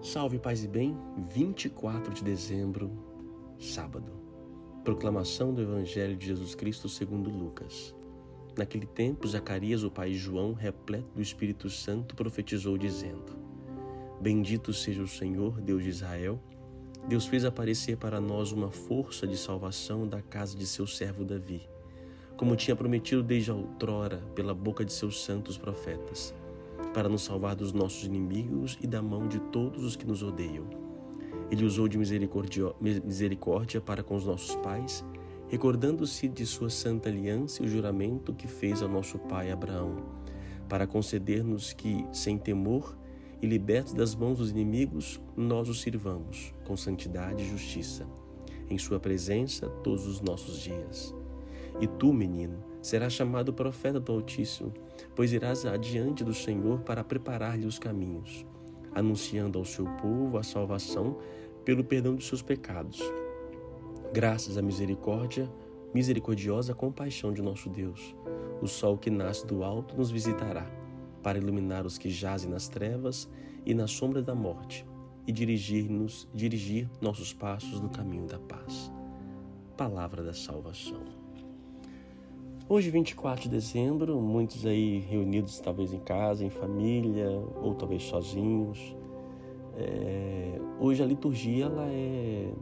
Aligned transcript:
Salve, 0.00 0.38
paz 0.38 0.62
e 0.62 0.68
bem, 0.68 0.96
24 1.34 2.14
de 2.14 2.22
dezembro, 2.22 2.88
sábado. 3.58 4.12
Proclamação 4.84 5.52
do 5.52 5.60
Evangelho 5.60 6.16
de 6.16 6.24
Jesus 6.24 6.54
Cristo 6.54 6.88
segundo 6.88 7.28
Lucas. 7.28 7.92
Naquele 8.56 8.86
tempo, 8.86 9.26
Zacarias, 9.26 9.82
o 9.82 9.90
pai 9.90 10.14
João, 10.14 10.52
repleto 10.52 11.08
do 11.16 11.20
Espírito 11.20 11.68
Santo, 11.68 12.14
profetizou 12.14 12.78
dizendo: 12.78 13.36
Bendito 14.20 14.72
seja 14.72 15.02
o 15.02 15.08
Senhor, 15.08 15.60
Deus 15.60 15.82
de 15.82 15.90
Israel. 15.90 16.40
Deus 17.08 17.26
fez 17.26 17.44
aparecer 17.44 17.96
para 17.96 18.20
nós 18.20 18.52
uma 18.52 18.70
força 18.70 19.26
de 19.26 19.36
salvação 19.36 20.06
da 20.06 20.22
casa 20.22 20.56
de 20.56 20.64
seu 20.64 20.86
servo 20.86 21.24
Davi, 21.24 21.68
como 22.36 22.54
tinha 22.54 22.76
prometido 22.76 23.22
desde 23.22 23.50
outrora 23.50 24.18
pela 24.36 24.54
boca 24.54 24.84
de 24.84 24.92
seus 24.92 25.24
santos 25.24 25.58
profetas 25.58 26.32
para 26.92 27.08
nos 27.08 27.22
salvar 27.22 27.54
dos 27.54 27.72
nossos 27.72 28.04
inimigos 28.04 28.78
e 28.80 28.86
da 28.86 29.02
mão 29.02 29.28
de 29.28 29.38
todos 29.38 29.84
os 29.84 29.96
que 29.96 30.06
nos 30.06 30.22
odeiam. 30.22 30.66
Ele 31.50 31.64
usou 31.64 31.88
de 31.88 31.98
misericórdia 31.98 33.80
para 33.80 34.02
com 34.02 34.16
os 34.16 34.26
nossos 34.26 34.54
pais, 34.56 35.04
recordando-se 35.48 36.28
de 36.28 36.44
sua 36.44 36.68
santa 36.68 37.08
aliança 37.08 37.62
e 37.62 37.66
o 37.66 37.68
juramento 37.68 38.34
que 38.34 38.46
fez 38.46 38.82
ao 38.82 38.88
nosso 38.88 39.18
pai 39.18 39.50
Abraão, 39.50 39.96
para 40.68 40.86
conceder-nos 40.86 41.72
que, 41.72 42.04
sem 42.12 42.36
temor 42.36 42.96
e 43.40 43.46
libertos 43.46 43.94
das 43.94 44.14
mãos 44.14 44.38
dos 44.38 44.50
inimigos, 44.50 45.20
nós 45.36 45.68
o 45.68 45.74
sirvamos 45.74 46.52
com 46.66 46.76
santidade 46.76 47.42
e 47.42 47.48
justiça, 47.48 48.06
em 48.68 48.76
sua 48.76 49.00
presença 49.00 49.68
todos 49.82 50.06
os 50.06 50.20
nossos 50.20 50.58
dias. 50.60 51.14
E 51.80 51.86
tu, 51.86 52.12
menino, 52.12 52.67
serás 52.80 53.12
chamado 53.12 53.52
profeta 53.52 53.98
do 53.98 54.12
Altíssimo, 54.12 54.72
pois 55.14 55.32
irás 55.32 55.64
adiante 55.66 56.24
do 56.24 56.34
Senhor 56.34 56.80
para 56.80 57.04
preparar-lhe 57.04 57.66
os 57.66 57.78
caminhos, 57.78 58.46
anunciando 58.94 59.58
ao 59.58 59.64
seu 59.64 59.84
povo 59.96 60.38
a 60.38 60.42
salvação 60.42 61.18
pelo 61.64 61.84
perdão 61.84 62.16
de 62.16 62.24
seus 62.24 62.42
pecados. 62.42 63.02
Graças 64.12 64.56
à 64.56 64.62
misericórdia, 64.62 65.50
misericordiosa 65.92 66.74
compaixão 66.74 67.32
de 67.32 67.42
nosso 67.42 67.68
Deus, 67.68 68.14
o 68.62 68.66
sol 68.66 68.96
que 68.96 69.10
nasce 69.10 69.46
do 69.46 69.62
alto 69.62 69.96
nos 69.96 70.10
visitará, 70.10 70.66
para 71.22 71.38
iluminar 71.38 71.84
os 71.84 71.98
que 71.98 72.08
jazem 72.08 72.50
nas 72.50 72.68
trevas 72.68 73.28
e 73.66 73.74
na 73.74 73.86
sombra 73.86 74.22
da 74.22 74.34
morte, 74.34 74.86
e 75.26 75.32
dirigir-nos, 75.32 76.26
dirigir 76.32 76.88
nossos 77.00 77.34
passos 77.34 77.80
no 77.80 77.90
caminho 77.90 78.26
da 78.26 78.38
paz. 78.38 78.90
Palavra 79.76 80.22
da 80.22 80.32
salvação. 80.32 81.27
Hoje, 82.70 82.90
24 82.90 83.44
de 83.44 83.48
dezembro, 83.48 84.20
muitos 84.20 84.66
aí 84.66 84.98
reunidos 84.98 85.58
talvez 85.58 85.90
em 85.94 85.98
casa, 86.00 86.44
em 86.44 86.50
família, 86.50 87.30
ou 87.62 87.74
talvez 87.74 88.02
sozinhos. 88.02 88.94
É, 89.74 90.60
hoje 90.78 91.02
a 91.02 91.06
liturgia 91.06 91.64
ela 91.64 91.86
é 91.86 92.52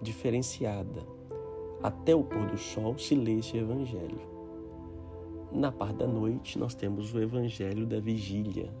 diferenciada. 0.00 1.04
Até 1.82 2.14
o 2.14 2.22
pôr 2.22 2.46
do 2.46 2.56
sol 2.56 2.96
se 2.96 3.16
lê 3.16 3.40
esse 3.40 3.56
evangelho. 3.56 4.20
Na 5.50 5.72
parte 5.72 5.96
da 5.96 6.06
noite 6.06 6.56
nós 6.56 6.72
temos 6.76 7.12
o 7.12 7.18
evangelho 7.18 7.84
da 7.84 7.98
vigília. 7.98 8.72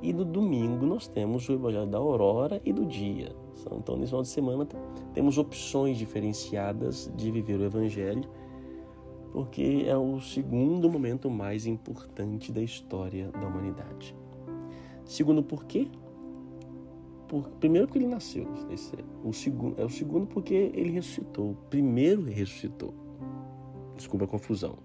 E 0.00 0.10
no 0.10 0.24
domingo 0.24 0.86
nós 0.86 1.06
temos 1.06 1.50
o 1.50 1.52
evangelho 1.52 1.86
da 1.86 1.98
aurora 1.98 2.62
e 2.64 2.72
do 2.72 2.86
dia. 2.86 3.36
Então, 3.70 3.94
nesse 3.98 4.08
final 4.08 4.22
de 4.22 4.28
semana 4.28 4.66
temos 5.12 5.36
opções 5.36 5.98
diferenciadas 5.98 7.12
de 7.14 7.30
viver 7.30 7.60
o 7.60 7.64
evangelho 7.64 8.26
porque 9.36 9.84
é 9.86 9.94
o 9.94 10.18
segundo 10.18 10.88
momento 10.88 11.28
mais 11.28 11.66
importante 11.66 12.50
da 12.50 12.62
história 12.62 13.30
da 13.32 13.46
humanidade. 13.46 14.16
Segundo, 15.04 15.42
por 15.42 15.66
quê? 15.66 15.88
Por, 17.28 17.46
primeiro, 17.60 17.86
porque 17.86 17.98
ele 17.98 18.06
nasceu. 18.06 18.48
Esse 18.70 18.96
é, 18.96 19.04
o 19.22 19.34
segundo, 19.34 19.78
é 19.78 19.84
o 19.84 19.90
segundo, 19.90 20.26
porque 20.26 20.54
ele 20.54 20.90
ressuscitou. 20.90 21.54
Primeiro, 21.68 22.22
ressuscitou. 22.22 22.94
Desculpa 23.94 24.24
a 24.24 24.28
confusão. 24.28 24.78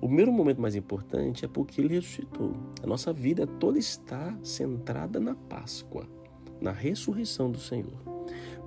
O 0.00 0.06
primeiro 0.06 0.32
momento 0.32 0.62
mais 0.62 0.74
importante 0.74 1.44
é 1.44 1.48
porque 1.48 1.82
ele 1.82 1.92
ressuscitou. 1.92 2.54
A 2.82 2.86
nossa 2.86 3.12
vida 3.12 3.46
toda 3.46 3.78
está 3.78 4.34
centrada 4.42 5.20
na 5.20 5.34
Páscoa, 5.34 6.08
na 6.58 6.72
ressurreição 6.72 7.50
do 7.50 7.58
Senhor. 7.58 8.00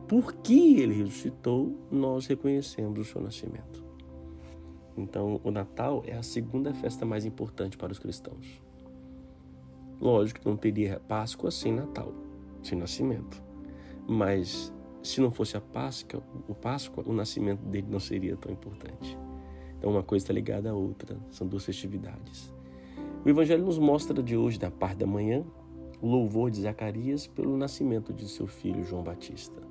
Porque 0.08 0.54
ele 0.54 0.94
ressuscitou, 0.94 1.76
nós 1.90 2.28
reconhecemos 2.28 3.00
o 3.00 3.04
seu 3.04 3.20
nascimento. 3.20 3.87
Então, 4.98 5.40
o 5.44 5.52
Natal 5.52 6.04
é 6.08 6.18
a 6.18 6.24
segunda 6.24 6.74
festa 6.74 7.06
mais 7.06 7.24
importante 7.24 7.78
para 7.78 7.92
os 7.92 8.00
cristãos. 8.00 8.60
Lógico 10.02 10.42
que 10.42 10.48
não 10.48 10.58
teria 10.58 11.00
Páscoa 11.08 11.52
sem 11.52 11.72
Natal, 11.72 12.12
sem 12.64 12.78
nascimento. 12.78 13.42
Mas 14.08 14.74
se 15.04 15.22
não 15.22 15.32
fosse 15.32 15.56
a 15.56 15.62
Páscoa, 15.62 16.24
o 16.48 16.56
Páscoa, 16.56 17.04
o 17.06 17.14
nascimento 17.14 17.62
dele 17.62 17.88
não 17.90 18.00
seria 18.00 18.36
tão 18.36 18.52
importante. 18.52 19.18
Então, 19.78 19.92
uma 19.92 20.02
coisa 20.02 20.24
está 20.24 20.34
ligada 20.34 20.72
à 20.72 20.74
outra, 20.74 21.16
são 21.30 21.48
duas 21.48 21.64
festividades. 21.64 22.52
O 23.24 23.30
Evangelho 23.30 23.64
nos 23.64 23.78
mostra 23.78 24.24
de 24.24 24.36
hoje, 24.36 24.58
da 24.58 24.72
parte 24.72 24.98
da 24.98 25.06
manhã, 25.06 25.46
o 26.02 26.08
louvor 26.08 26.50
de 26.50 26.62
Zacarias 26.62 27.28
pelo 27.28 27.56
nascimento 27.56 28.12
de 28.12 28.28
seu 28.28 28.48
filho 28.48 28.84
João 28.84 29.04
Batista. 29.04 29.62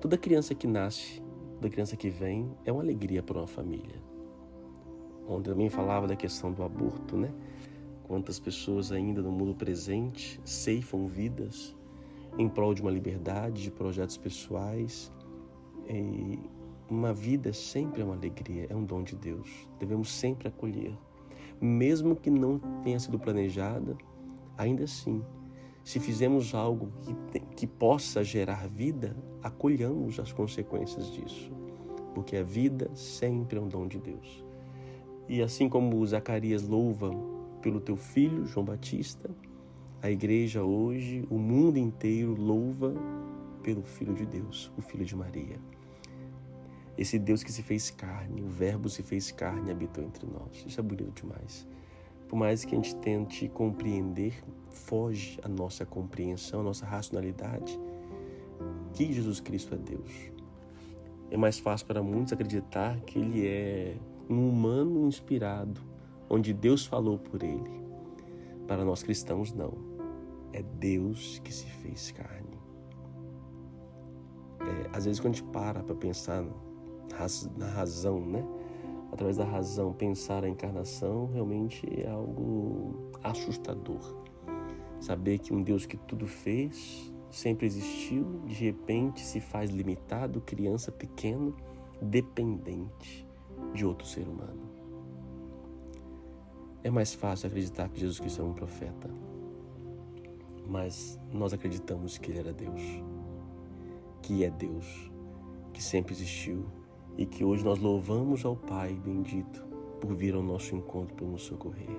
Toda 0.00 0.16
criança 0.16 0.54
que 0.54 0.66
nasce, 0.66 1.20
toda 1.56 1.70
criança 1.70 1.96
que 1.96 2.08
vem, 2.08 2.48
é 2.64 2.70
uma 2.70 2.82
alegria 2.82 3.22
para 3.22 3.38
uma 3.38 3.46
família 3.46 4.08
onde 5.28 5.50
também 5.50 5.68
falava 5.68 6.06
da 6.06 6.16
questão 6.16 6.52
do 6.52 6.62
aborto, 6.62 7.16
né? 7.16 7.32
Quantas 8.04 8.40
pessoas 8.40 8.90
ainda 8.90 9.20
no 9.20 9.30
mundo 9.30 9.54
presente 9.54 10.40
ceifam 10.44 11.06
vidas 11.06 11.76
em 12.38 12.48
prol 12.48 12.72
de 12.72 12.80
uma 12.80 12.90
liberdade, 12.90 13.62
de 13.62 13.70
projetos 13.70 14.16
pessoais. 14.16 15.12
E 15.86 16.38
uma 16.88 17.12
vida 17.12 17.52
sempre 17.52 18.00
é 18.00 18.04
uma 18.04 18.14
alegria, 18.14 18.66
é 18.70 18.74
um 18.74 18.84
dom 18.84 19.02
de 19.02 19.14
Deus. 19.14 19.68
Devemos 19.78 20.10
sempre 20.10 20.48
acolher. 20.48 20.96
Mesmo 21.60 22.16
que 22.16 22.30
não 22.30 22.58
tenha 22.82 22.98
sido 22.98 23.18
planejada, 23.18 23.96
ainda 24.56 24.84
assim, 24.84 25.22
se 25.84 25.98
fizermos 25.98 26.54
algo 26.54 26.90
que, 27.02 27.40
que 27.56 27.66
possa 27.66 28.22
gerar 28.22 28.68
vida, 28.68 29.16
acolhamos 29.42 30.20
as 30.20 30.32
consequências 30.32 31.10
disso. 31.10 31.50
Porque 32.14 32.36
a 32.36 32.42
vida 32.42 32.90
sempre 32.94 33.58
é 33.58 33.60
um 33.60 33.68
dom 33.68 33.86
de 33.86 33.98
Deus. 33.98 34.47
E 35.28 35.42
assim 35.42 35.68
como 35.68 36.04
Zacarias 36.06 36.66
louva 36.66 37.10
pelo 37.60 37.80
teu 37.80 37.96
filho, 37.96 38.46
João 38.46 38.64
Batista, 38.64 39.28
a 40.00 40.10
igreja 40.10 40.62
hoje, 40.62 41.26
o 41.28 41.38
mundo 41.38 41.76
inteiro 41.76 42.34
louva 42.34 42.94
pelo 43.62 43.82
Filho 43.82 44.14
de 44.14 44.24
Deus, 44.24 44.72
o 44.78 44.80
Filho 44.80 45.04
de 45.04 45.14
Maria. 45.14 45.58
Esse 46.96 47.18
Deus 47.18 47.42
que 47.42 47.52
se 47.52 47.62
fez 47.62 47.90
carne, 47.90 48.40
o 48.42 48.48
Verbo 48.48 48.88
se 48.88 49.02
fez 49.02 49.30
carne 49.30 49.68
e 49.68 49.70
habitou 49.70 50.02
entre 50.02 50.26
nós. 50.26 50.64
Isso 50.66 50.80
é 50.80 50.82
bonito 50.82 51.22
demais. 51.22 51.66
Por 52.28 52.36
mais 52.36 52.64
que 52.64 52.74
a 52.74 52.76
gente 52.76 52.94
tente 52.96 53.48
compreender, 53.48 54.34
foge 54.70 55.38
a 55.42 55.48
nossa 55.48 55.84
compreensão, 55.84 56.60
a 56.60 56.62
nossa 56.62 56.86
racionalidade, 56.86 57.78
que 58.94 59.12
Jesus 59.12 59.40
Cristo 59.40 59.74
é 59.74 59.78
Deus. 59.78 60.32
É 61.30 61.36
mais 61.36 61.58
fácil 61.58 61.86
para 61.86 62.02
muitos 62.02 62.32
acreditar 62.32 62.98
que 63.00 63.18
Ele 63.18 63.46
é 63.46 63.96
um 64.28 64.48
humano 64.48 65.06
inspirado, 65.06 65.80
onde 66.28 66.52
Deus 66.52 66.84
falou 66.84 67.18
por 67.18 67.42
ele. 67.42 67.70
Para 68.66 68.84
nós 68.84 69.02
cristãos, 69.02 69.52
não. 69.52 69.72
É 70.52 70.62
Deus 70.62 71.38
que 71.42 71.52
se 71.52 71.66
fez 71.66 72.10
carne. 72.10 72.58
É, 74.60 74.90
às 74.96 75.06
vezes, 75.06 75.20
quando 75.20 75.34
a 75.34 75.36
gente 75.36 75.50
para 75.50 75.82
para 75.82 75.94
pensar 75.94 76.44
na 77.56 77.66
razão, 77.66 78.20
né? 78.20 78.44
Através 79.10 79.38
da 79.38 79.44
razão, 79.44 79.92
pensar 79.94 80.44
a 80.44 80.48
encarnação 80.48 81.30
realmente 81.32 81.86
é 81.98 82.10
algo 82.10 83.10
assustador. 83.22 84.16
Saber 85.00 85.38
que 85.38 85.54
um 85.54 85.62
Deus 85.62 85.86
que 85.86 85.96
tudo 85.96 86.26
fez, 86.26 87.10
sempre 87.30 87.66
existiu, 87.66 88.42
de 88.44 88.64
repente 88.64 89.20
se 89.20 89.40
faz 89.40 89.70
limitado, 89.70 90.42
criança 90.42 90.92
pequeno, 90.92 91.56
dependente 92.02 93.27
de 93.74 93.84
outro 93.84 94.06
ser 94.06 94.26
humano. 94.26 94.68
É 96.82 96.90
mais 96.90 97.12
fácil 97.14 97.48
acreditar 97.48 97.88
que 97.88 98.00
Jesus 98.00 98.20
Cristo 98.20 98.40
é 98.40 98.44
um 98.44 98.52
profeta, 98.52 99.10
mas 100.66 101.18
nós 101.32 101.52
acreditamos 101.52 102.18
que 102.18 102.30
Ele 102.30 102.38
era 102.38 102.52
Deus, 102.52 102.82
que 104.22 104.44
é 104.44 104.50
Deus, 104.50 105.10
que 105.72 105.82
sempre 105.82 106.14
existiu 106.14 106.66
e 107.16 107.26
que 107.26 107.44
hoje 107.44 107.64
nós 107.64 107.78
louvamos 107.78 108.44
ao 108.44 108.56
Pai 108.56 108.94
bendito 108.94 109.66
por 110.00 110.14
vir 110.14 110.34
ao 110.34 110.42
nosso 110.42 110.76
encontro 110.76 111.14
por 111.16 111.26
nos 111.26 111.42
socorrer. 111.42 111.98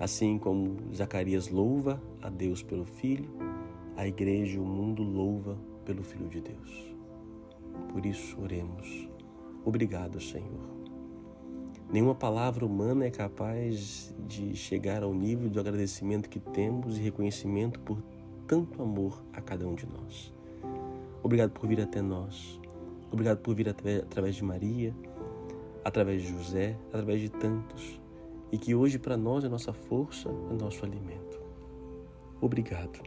Assim 0.00 0.38
como 0.38 0.92
Zacarias 0.92 1.48
louva 1.48 2.02
a 2.20 2.28
Deus 2.28 2.62
pelo 2.62 2.84
Filho, 2.84 3.30
a 3.96 4.06
igreja 4.06 4.56
e 4.56 4.60
o 4.60 4.64
mundo 4.64 5.02
louva 5.04 5.56
pelo 5.84 6.02
Filho 6.02 6.28
de 6.28 6.40
Deus. 6.40 6.94
Por 7.92 8.04
isso, 8.04 8.40
oremos. 8.40 9.13
Obrigado, 9.64 10.20
Senhor 10.20 10.74
Nenhuma 11.94 12.14
palavra 12.14 12.66
humana 12.66 13.04
é 13.04 13.10
capaz 13.10 14.12
de 14.26 14.56
chegar 14.56 15.04
ao 15.04 15.14
nível 15.14 15.48
do 15.48 15.60
agradecimento 15.60 16.28
que 16.28 16.40
temos 16.40 16.98
e 16.98 17.00
reconhecimento 17.00 17.78
por 17.78 18.02
tanto 18.48 18.82
amor 18.82 19.22
a 19.32 19.40
cada 19.40 19.64
um 19.64 19.76
de 19.76 19.86
nós. 19.86 20.32
Obrigado 21.22 21.50
por 21.52 21.68
vir 21.68 21.80
até 21.80 22.02
nós. 22.02 22.60
Obrigado 23.12 23.38
por 23.38 23.54
vir 23.54 23.68
através 23.68 24.34
de 24.34 24.42
Maria, 24.42 24.92
através 25.84 26.22
de 26.22 26.30
José, 26.30 26.76
através 26.88 27.20
de 27.20 27.28
tantos. 27.28 28.00
E 28.50 28.58
que 28.58 28.74
hoje 28.74 28.98
para 28.98 29.16
nós 29.16 29.44
é 29.44 29.48
nossa 29.48 29.72
força, 29.72 30.28
é 30.50 30.54
nosso 30.54 30.84
alimento. 30.84 31.40
Obrigado. 32.40 33.00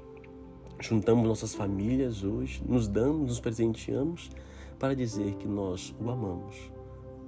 Juntamos 0.80 1.28
nossas 1.28 1.54
famílias 1.54 2.24
hoje, 2.24 2.64
nos 2.66 2.88
damos, 2.88 3.28
nos 3.28 3.40
presenteamos 3.42 4.30
para 4.80 4.96
dizer 4.96 5.36
que 5.36 5.48
nós 5.48 5.96
o 6.00 6.10
amamos, 6.10 6.72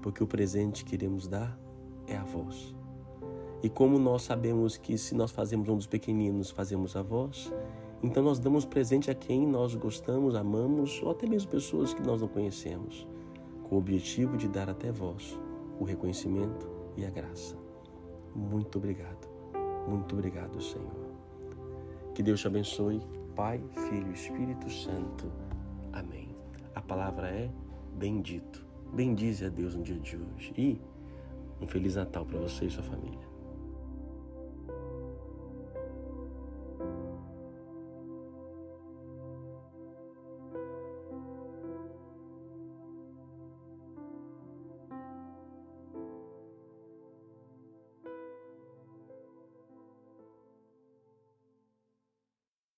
porque 0.02 0.24
o 0.24 0.28
presente 0.28 0.84
que 0.84 0.92
queremos 0.92 1.28
dar 1.28 1.60
é 2.08 2.16
a 2.16 2.24
vós. 2.24 2.76
E 3.62 3.70
como 3.70 4.00
nós 4.00 4.22
sabemos 4.22 4.78
que 4.78 4.98
se 4.98 5.14
nós 5.14 5.32
fazemos 5.32 5.68
um 5.68 5.76
dos 5.76 5.88
pequeninos, 5.88 6.50
fazemos 6.50 6.96
a 6.96 7.02
vós, 7.02 7.52
então 8.02 8.24
nós 8.24 8.40
damos 8.40 8.66
presente 8.66 9.12
a 9.12 9.16
quem 9.16 9.46
nós 9.46 9.76
gostamos, 9.76 10.36
amamos, 10.36 11.02
ou 11.04 11.12
até 11.12 11.28
mesmo 11.28 11.52
pessoas 11.52 11.94
que 11.94 12.02
nós 12.02 12.22
não 12.22 12.28
conhecemos, 12.28 13.06
com 13.64 13.76
o 13.76 13.80
objetivo 13.80 14.38
de 14.38 14.48
dar 14.48 14.70
até 14.70 14.92
vós 14.92 15.38
o 15.80 15.84
reconhecimento 15.84 16.70
e 16.96 17.06
a 17.06 17.10
graça. 17.10 17.58
Muito 18.34 18.78
obrigado. 18.78 19.28
Muito 19.88 20.14
obrigado, 20.14 20.62
Senhor. 20.62 21.10
Que 22.14 22.24
Deus 22.24 22.40
te 22.40 22.48
abençoe, 22.48 23.02
Pai, 23.36 23.62
Filho 23.90 24.10
e 24.10 24.14
Espírito 24.14 24.70
Santo. 24.70 25.32
Amém. 25.92 26.29
A 26.80 26.82
palavra 26.82 27.28
é 27.28 27.52
bendito. 27.98 28.66
Bendize 28.94 29.44
a 29.44 29.50
Deus 29.50 29.76
no 29.76 29.84
dia 29.84 30.00
de 30.00 30.16
hoje. 30.16 30.54
E 30.58 30.82
um 31.60 31.68
Feliz 31.68 31.98
Natal 31.98 32.26
para 32.26 32.40
você 32.40 32.68
e 32.68 32.70
sua 32.70 32.82
família. 32.82 33.29